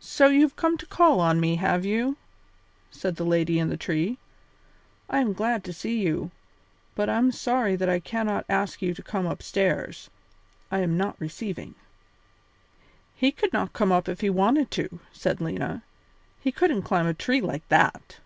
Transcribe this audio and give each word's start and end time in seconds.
"So 0.00 0.26
you 0.26 0.40
have 0.40 0.56
come 0.56 0.76
to 0.76 0.86
call 0.86 1.20
on 1.20 1.38
me, 1.38 1.54
have 1.54 1.84
you?" 1.84 2.16
said 2.90 3.14
the 3.14 3.22
lady 3.24 3.60
in 3.60 3.68
the 3.68 3.76
tree. 3.76 4.18
"I 5.08 5.20
am 5.20 5.34
glad 5.34 5.62
to 5.62 5.72
see 5.72 6.00
you, 6.00 6.32
but 6.96 7.08
I'm 7.08 7.30
sorry 7.30 7.76
that 7.76 7.88
I 7.88 8.00
cannot 8.00 8.44
ask 8.48 8.82
you 8.82 8.92
to 8.92 9.04
come 9.04 9.24
upstairs. 9.24 10.10
I 10.68 10.80
am 10.80 10.96
not 10.96 11.14
receiving." 11.20 11.76
"He 13.14 13.30
could 13.30 13.52
not 13.52 13.72
come 13.72 13.92
up 13.92 14.08
if 14.08 14.20
he 14.20 14.30
wanted 14.30 14.68
to," 14.72 14.98
said 15.12 15.40
Lena; 15.40 15.84
"he 16.40 16.50
couldn't 16.50 16.82
climb 16.82 17.06
a 17.06 17.14
tree 17.14 17.40
like 17.40 17.68
that." 17.68 18.16